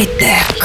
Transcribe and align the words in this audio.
Хай-тек. 0.00 0.59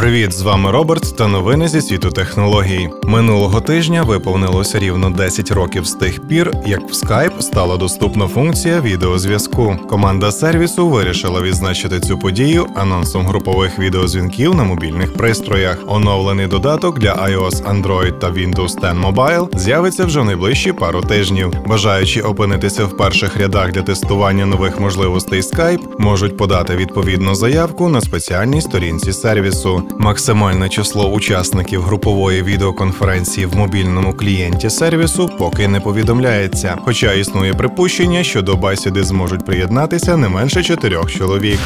Привіт, 0.00 0.32
з 0.32 0.42
вами 0.42 0.70
Роберт 0.70 1.16
та 1.16 1.28
новини 1.28 1.68
зі 1.68 1.80
світу 1.80 2.10
технологій. 2.10 2.88
Минулого 3.02 3.60
тижня 3.60 4.02
виповнилося 4.02 4.78
рівно 4.78 5.10
10 5.10 5.50
років 5.50 5.86
з 5.86 5.92
тих 5.92 6.28
пір, 6.28 6.52
як 6.66 6.80
в 6.80 6.92
Skype 6.92 7.42
стала 7.42 7.76
доступна 7.76 8.28
функція 8.28 8.80
відеозв'язку. 8.80 9.76
Команда 9.88 10.32
сервісу 10.32 10.88
вирішила 10.88 11.40
відзначити 11.40 12.00
цю 12.00 12.18
подію 12.18 12.66
анонсом 12.74 13.26
групових 13.26 13.78
відеозвінків 13.78 14.54
на 14.54 14.64
мобільних 14.64 15.14
пристроях. 15.14 15.78
Оновлений 15.86 16.46
додаток 16.46 16.98
для 16.98 17.14
iOS, 17.14 17.82
Android 17.82 18.18
та 18.18 18.30
Windows 18.30 18.80
10 18.80 18.96
Mobile 18.96 19.58
з'явиться 19.58 20.04
вже 20.04 20.20
в 20.20 20.24
найближчі 20.24 20.72
пару 20.72 21.02
тижнів. 21.02 21.52
Бажаючи 21.66 22.20
опинитися 22.20 22.84
в 22.84 22.96
перших 22.96 23.36
рядах 23.36 23.72
для 23.72 23.82
тестування 23.82 24.46
нових 24.46 24.80
можливостей 24.80 25.40
Skype, 25.40 25.82
можуть 25.98 26.36
подати 26.36 26.76
відповідну 26.76 27.34
заявку 27.34 27.88
на 27.88 28.00
спеціальній 28.00 28.60
сторінці 28.60 29.12
сервісу. 29.12 29.89
Максимальне 29.98 30.68
число 30.68 31.06
учасників 31.10 31.82
групової 31.82 32.42
відеоконференції 32.42 33.46
в 33.46 33.56
мобільному 33.56 34.12
клієнті 34.12 34.70
сервісу 34.70 35.30
поки 35.38 35.68
не 35.68 35.80
повідомляється. 35.80 36.78
Хоча 36.84 37.12
існує 37.12 37.54
припущення, 37.54 38.22
що 38.24 38.42
до 38.42 38.56
бесіди 38.56 39.04
зможуть 39.04 39.44
приєднатися 39.46 40.16
не 40.16 40.28
менше 40.28 40.62
чотирьох 40.62 41.12
чоловік. 41.12 41.58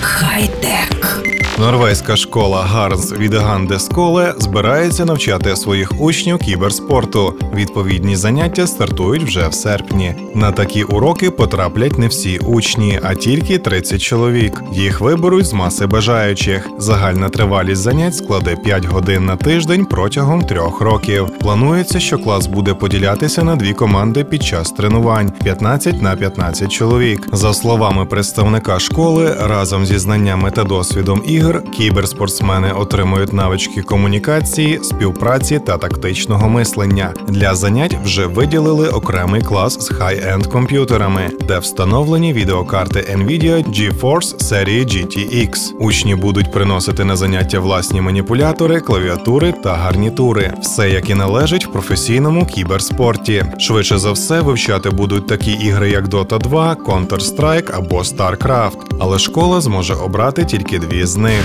Хай-тек. 0.00 1.24
Норвезька 1.58 2.16
школа 2.16 2.62
Гарнс 2.62 3.12
від 3.12 3.34
Ганде 3.34 3.78
Сколе 3.78 4.34
збирається 4.38 5.04
навчати 5.04 5.56
своїх 5.56 6.00
учнів 6.00 6.38
кіберспорту. 6.38 7.34
Відповідні 7.54 8.16
заняття 8.16 8.66
стартують 8.66 9.22
вже 9.22 9.48
в 9.48 9.54
серпні. 9.54 10.14
На 10.34 10.52
такі 10.52 10.82
уроки 10.82 11.30
потраплять 11.30 11.98
не 11.98 12.08
всі 12.08 12.38
учні, 12.38 13.00
а 13.02 13.14
тільки 13.14 13.58
30 13.58 14.02
чоловік. 14.02 14.62
Їх 14.72 15.00
виберуть 15.00 15.46
з 15.46 15.52
маси 15.52 15.86
бажаючих. 15.86 16.68
Загальна 16.78 17.28
тривалість 17.28 17.82
занять 17.82 18.16
складе 18.16 18.56
5 18.56 18.84
годин 18.84 19.26
на 19.26 19.36
тиждень 19.36 19.84
протягом 19.84 20.42
трьох 20.42 20.80
років. 20.80 21.28
Планується, 21.40 22.00
що 22.00 22.18
клас 22.18 22.46
буде 22.46 22.74
поділятися 22.74 23.44
на 23.44 23.56
дві 23.56 23.72
команди 23.72 24.24
під 24.24 24.42
час 24.42 24.70
тренувань 24.70 25.32
15 25.44 26.02
на 26.02 26.16
15 26.16 26.72
чоловік. 26.72 27.28
За 27.32 27.54
словами 27.54 28.04
представника 28.04 28.78
школи, 28.78 29.36
разом 29.40 29.86
зі 29.86 29.98
знаннями 29.98 30.50
та 30.50 30.64
досвідом 30.64 31.22
ігор 31.26 31.47
кіберспортсмени 31.76 32.72
отримують 32.72 33.32
навички 33.32 33.82
комунікації, 33.82 34.80
співпраці 34.82 35.58
та 35.66 35.78
тактичного 35.78 36.48
мислення. 36.48 37.14
Для 37.28 37.54
занять 37.54 37.96
вже 38.04 38.26
виділили 38.26 38.88
окремий 38.88 39.42
клас 39.42 39.80
з 39.80 39.88
хай-енд 39.88 40.46
комп'ютерами, 40.46 41.30
де 41.48 41.58
встановлені 41.58 42.32
відеокарти 42.32 43.00
Nvidia 43.00 43.64
GeForce 43.68 44.40
серії 44.40 44.84
GTX. 44.84 45.72
Учні 45.78 46.14
будуть 46.14 46.52
приносити 46.52 47.04
на 47.04 47.16
заняття 47.16 47.60
власні 47.60 48.00
маніпулятори, 48.00 48.80
клавіатури 48.80 49.52
та 49.52 49.74
гарнітури. 49.74 50.54
Все 50.62 50.90
як 50.90 51.10
і 51.10 51.14
належить 51.14 51.66
в 51.66 51.72
професійному 51.72 52.46
кіберспорті. 52.46 53.44
Швидше 53.58 53.98
за 53.98 54.12
все 54.12 54.40
вивчати 54.40 54.90
будуть 54.90 55.26
такі 55.26 55.52
ігри, 55.52 55.90
як 55.90 56.08
Dota 56.08 56.38
2, 56.38 56.74
Counter-Strike 56.74 57.76
або 57.78 57.98
StarCraft. 57.98 58.76
Але 58.98 59.18
школа 59.18 59.60
зможе 59.60 59.94
обрати 59.94 60.44
тільки 60.44 60.78
дві 60.78 61.04
з 61.04 61.16
них. 61.16 61.37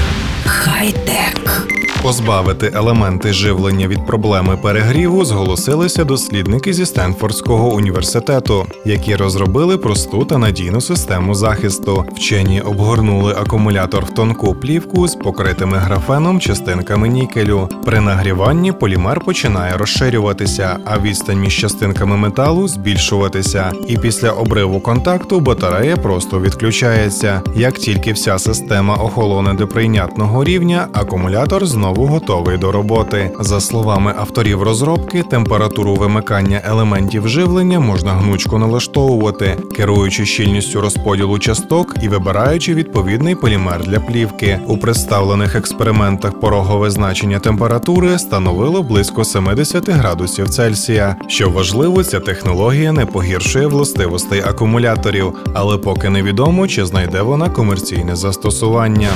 Хай-тек. 0.46 1.93
Позбавити 2.04 2.72
елементи 2.76 3.34
живлення 3.34 3.88
від 3.88 4.06
проблеми 4.06 4.58
перегріву 4.62 5.26
зголосилися 5.26 6.04
дослідники 6.04 6.74
зі 6.74 6.86
Стенфордського 6.86 7.74
університету, 7.74 8.66
які 8.86 9.16
розробили 9.16 9.78
просту 9.78 10.26
та 10.26 10.38
надійну 10.38 10.82
систему 10.82 11.36
захисту. 11.36 12.06
Вчені 12.16 12.62
обгорнули 12.62 13.34
акумулятор 13.34 14.06
в 14.06 14.10
тонку 14.10 14.56
плівку 14.56 15.08
з 15.08 15.16
покритими 15.16 15.78
графеном 15.78 16.40
частинками 16.40 17.08
нікелю. 17.08 17.70
При 17.86 18.02
нагріванні 18.02 18.72
полімер 18.72 19.20
починає 19.20 19.78
розширюватися, 19.78 20.78
а 20.86 21.00
відстань 21.00 21.40
між 21.40 21.58
частинками 21.58 22.18
металу 22.18 22.68
збільшуватися. 22.68 23.72
І 23.88 23.98
після 23.98 24.32
обриву 24.32 24.80
контакту 24.80 25.40
батарея 25.40 25.98
просто 25.98 26.40
відключається. 26.40 27.42
Як 27.56 27.74
тільки 27.74 28.14
вся 28.14 28.40
система 28.40 28.96
охолоне 28.96 29.54
до 29.54 29.68
прийнятного 29.68 30.44
рівня, 30.44 30.88
акумулятор 30.94 31.66
знову 31.94 32.08
готовий 32.08 32.58
до 32.58 32.72
роботи. 32.72 33.32
За 33.40 33.62
словами 33.62 34.14
авторів 34.18 34.64
розробки, 34.64 35.24
температуру 35.24 35.96
вимикання 35.96 36.62
елементів 36.66 37.28
живлення 37.28 37.80
можна 37.80 38.12
гнучко 38.12 38.60
налаштовувати, 38.60 39.58
керуючи 39.76 40.26
щільністю 40.26 40.82
розподілу 40.82 41.40
часток 41.40 41.96
і 42.02 42.08
вибираючи 42.08 42.74
відповідний 42.74 43.36
полімер 43.36 43.84
для 43.84 44.00
плівки. 44.00 44.60
У 44.68 44.78
представлених 44.78 45.56
експериментах 45.56 46.40
порогове 46.40 46.90
значення 46.90 47.40
температури 47.40 48.20
становило 48.20 48.84
близько 48.84 49.24
70 49.24 49.90
градусів 49.90 50.50
Цельсія. 50.50 51.16
Що 51.28 51.50
важливо, 51.50 52.04
ця 52.04 52.20
технологія 52.20 52.92
не 52.92 53.06
погіршує 53.06 53.68
властивостей 53.68 54.40
акумуляторів, 54.40 55.34
але 55.54 55.78
поки 55.78 56.10
невідомо, 56.10 56.68
чи 56.68 56.86
знайде 56.86 57.22
вона 57.22 57.50
комерційне 57.50 58.16
застосування. 58.16 59.10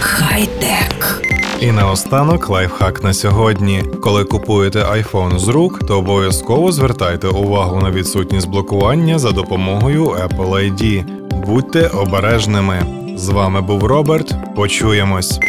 Хай-тек. 0.00 1.37
І 1.60 1.72
наостанок 1.72 2.48
лайфхак 2.48 3.04
на 3.04 3.14
сьогодні. 3.14 3.82
Коли 4.02 4.24
купуєте 4.24 4.78
iPhone 4.78 5.38
з 5.38 5.48
рук, 5.48 5.86
то 5.86 5.98
обов'язково 5.98 6.72
звертайте 6.72 7.28
увагу 7.28 7.80
на 7.80 7.90
відсутність 7.90 8.48
блокування 8.48 9.18
за 9.18 9.32
допомогою 9.32 10.04
Apple 10.06 10.50
ID. 10.50 11.04
Будьте 11.46 11.86
обережними. 11.86 12.86
З 13.16 13.28
вами 13.28 13.60
був 13.60 13.84
Роберт. 13.84 14.54
Почуємось. 14.56 15.40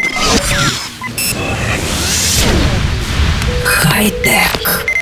Хай-тек. 3.64 4.99